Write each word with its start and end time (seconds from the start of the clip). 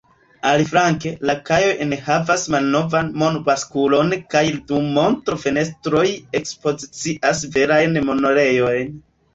Aliflanke, 0.51 1.11
la 1.29 1.35
kajoj 1.49 1.73
enhavas 1.85 2.47
malnovan 2.55 3.13
mon-baskulon 3.25 4.11
kaj 4.35 4.43
du 4.73 4.83
montro-fenestroj 4.97 6.07
ekspozicias 6.43 7.49
verajn 7.59 8.05
monerojn. 8.11 8.95